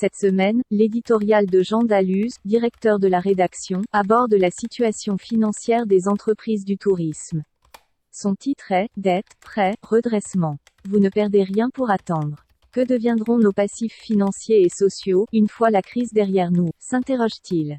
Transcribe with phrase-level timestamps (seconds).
[0.00, 6.06] Cette semaine, l'éditorial de Jean Dalluz, directeur de la rédaction, aborde la situation financière des
[6.06, 7.42] entreprises du tourisme.
[8.12, 10.58] Son titre est Dette, prêt, redressement.
[10.88, 12.44] Vous ne perdez rien pour attendre.
[12.70, 16.70] Que deviendront nos passifs financiers et sociaux, une fois la crise derrière nous?
[16.78, 17.78] s'interroge-t-il.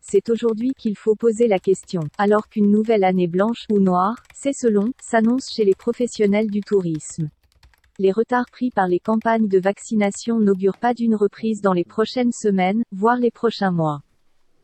[0.00, 4.54] C'est aujourd'hui qu'il faut poser la question, alors qu'une nouvelle année blanche ou noire, c'est
[4.54, 7.28] selon, s'annonce chez les professionnels du tourisme.
[8.02, 12.32] Les retards pris par les campagnes de vaccination n'augurent pas d'une reprise dans les prochaines
[12.32, 14.00] semaines, voire les prochains mois.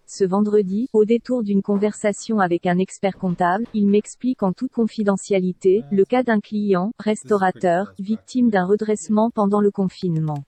[0.08, 5.84] Ce vendredi, au détour d'une conversation avec un expert comptable, il m'explique en toute confidentialité,
[5.92, 10.42] le cas d'un client, restaurateur, victime d'un redressement pendant le confinement.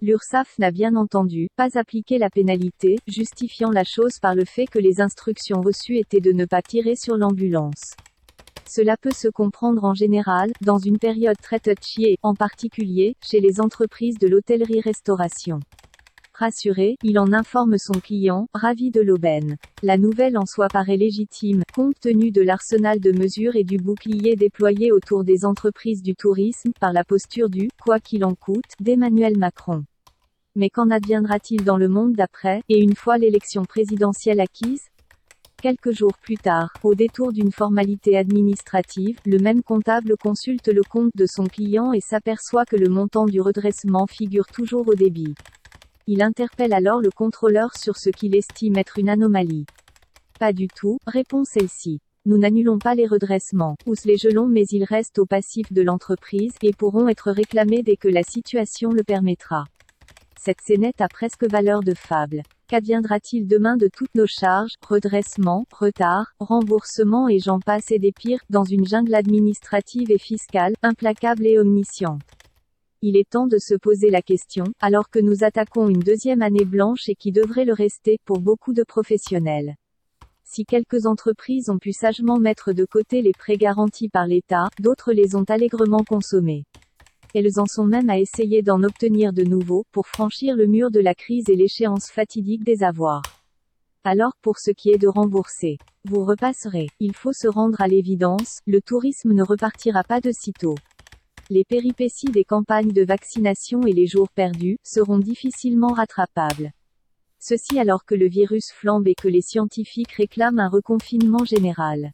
[0.00, 4.78] L'URSSAF n'a bien entendu pas appliqué la pénalité, justifiant la chose par le fait que
[4.78, 7.92] les instructions reçues étaient de ne pas tirer sur l'ambulance.
[8.66, 13.60] Cela peut se comprendre en général, dans une période très touchy en particulier, chez les
[13.60, 15.60] entreprises de l'hôtellerie-restauration.
[16.36, 19.56] Rassuré, il en informe son client, ravi de l'aubaine.
[19.84, 24.34] La nouvelle en soi paraît légitime, compte tenu de l'arsenal de mesures et du bouclier
[24.34, 29.38] déployé autour des entreprises du tourisme, par la posture du «quoi qu'il en coûte» d'Emmanuel
[29.38, 29.84] Macron.
[30.56, 34.88] Mais qu'en adviendra-t-il dans le monde d'après, et une fois l'élection présidentielle acquise
[35.64, 41.12] Quelques jours plus tard, au détour d'une formalité administrative, le même comptable consulte le compte
[41.14, 45.34] de son client et s'aperçoit que le montant du redressement figure toujours au débit.
[46.06, 49.64] Il interpelle alors le contrôleur sur ce qu'il estime être une anomalie.
[50.38, 51.98] Pas du tout, répond celle-ci.
[52.26, 56.52] Nous n'annulons pas les redressements, ou les gelons mais ils restent au passif de l'entreprise,
[56.60, 59.64] et pourront être réclamés dès que la situation le permettra.
[60.36, 62.42] Cette scénette a presque valeur de fable.
[62.66, 68.40] Qu'adviendra-t-il demain de toutes nos charges, redressements, retards, remboursements et j'en passe et des pires,
[68.48, 72.22] dans une jungle administrative et fiscale, implacable et omnisciente?
[73.02, 76.64] Il est temps de se poser la question, alors que nous attaquons une deuxième année
[76.64, 79.74] blanche et qui devrait le rester, pour beaucoup de professionnels.
[80.42, 85.12] Si quelques entreprises ont pu sagement mettre de côté les prêts garantis par l'État, d'autres
[85.12, 86.64] les ont allègrement consommés.
[87.34, 91.00] Elles en sont même à essayer d'en obtenir de nouveaux, pour franchir le mur de
[91.00, 93.22] la crise et l'échéance fatidique des avoirs.
[94.04, 96.86] Alors, pour ce qui est de rembourser, vous repasserez.
[97.00, 100.76] Il faut se rendre à l'évidence, le tourisme ne repartira pas de sitôt.
[101.50, 106.70] Les péripéties des campagnes de vaccination et les jours perdus seront difficilement rattrapables.
[107.40, 112.12] Ceci alors que le virus flambe et que les scientifiques réclament un reconfinement général.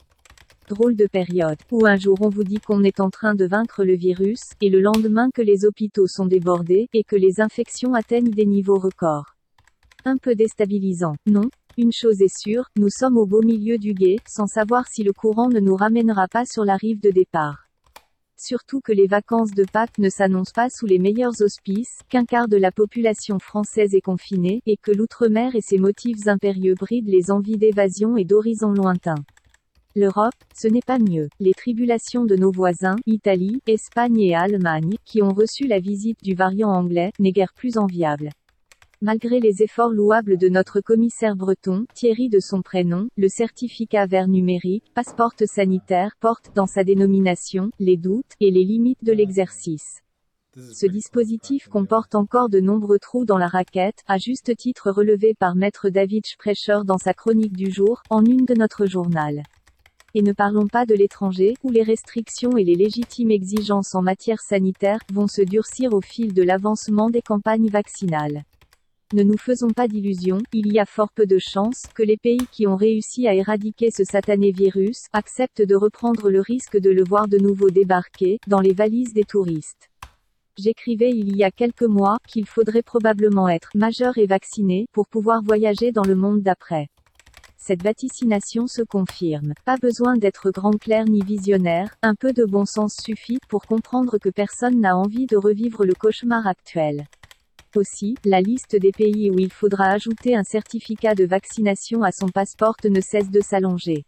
[0.70, 3.82] Drôle de période, où un jour on vous dit qu'on est en train de vaincre
[3.82, 8.30] le virus, et le lendemain que les hôpitaux sont débordés, et que les infections atteignent
[8.30, 9.34] des niveaux records.
[10.04, 11.50] Un peu déstabilisant, non?
[11.76, 15.12] Une chose est sûre, nous sommes au beau milieu du guet, sans savoir si le
[15.12, 17.66] courant ne nous ramènera pas sur la rive de départ.
[18.36, 22.46] Surtout que les vacances de Pâques ne s'annoncent pas sous les meilleurs auspices, qu'un quart
[22.46, 27.32] de la population française est confinée, et que l'outre-mer et ses motifs impérieux brident les
[27.32, 29.24] envies d'évasion et d'horizons lointains.
[29.96, 31.28] L'Europe, ce n'est pas mieux.
[31.40, 36.34] Les tribulations de nos voisins, Italie, Espagne et Allemagne, qui ont reçu la visite du
[36.34, 38.30] variant anglais, n'est guère plus enviable.
[39.02, 44.28] Malgré les efforts louables de notre commissaire breton, Thierry de son prénom, le certificat vert
[44.28, 50.02] numérique, passeport sanitaire, porte dans sa dénomination, les doutes, et les limites de l'exercice.
[50.54, 55.56] Ce dispositif comporte encore de nombreux trous dans la raquette, à juste titre relevé par
[55.56, 59.42] maître David Sprecher dans sa chronique du jour, en une de notre journal.
[60.14, 64.40] Et ne parlons pas de l'étranger, où les restrictions et les légitimes exigences en matière
[64.40, 68.42] sanitaire vont se durcir au fil de l'avancement des campagnes vaccinales.
[69.12, 72.46] Ne nous faisons pas d'illusions, il y a fort peu de chances que les pays
[72.52, 77.02] qui ont réussi à éradiquer ce satané virus acceptent de reprendre le risque de le
[77.02, 79.90] voir de nouveau débarquer dans les valises des touristes.
[80.56, 85.42] J'écrivais il y a quelques mois qu'il faudrait probablement être majeur et vacciné pour pouvoir
[85.42, 86.88] voyager dans le monde d'après.
[87.62, 89.52] Cette vaticination se confirme.
[89.66, 94.16] Pas besoin d'être grand clair ni visionnaire, un peu de bon sens suffit pour comprendre
[94.16, 97.06] que personne n'a envie de revivre le cauchemar actuel.
[97.76, 102.30] Aussi, la liste des pays où il faudra ajouter un certificat de vaccination à son
[102.30, 104.04] passeport ne cesse de s'allonger.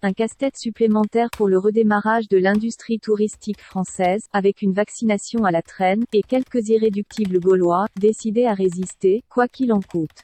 [0.00, 5.60] Un casse-tête supplémentaire pour le redémarrage de l'industrie touristique française, avec une vaccination à la
[5.60, 10.22] traîne, et quelques irréductibles gaulois, décidés à résister, quoi qu'il en coûte.